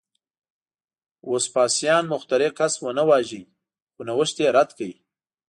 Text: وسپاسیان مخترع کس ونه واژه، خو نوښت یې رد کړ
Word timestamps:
وسپاسیان 1.31 2.03
مخترع 2.13 2.51
کس 2.57 2.73
ونه 2.83 3.03
واژه، 3.09 3.41
خو 3.93 4.01
نوښت 4.07 4.37
یې 4.43 4.47
رد 4.55 4.69
کړ 4.77 4.89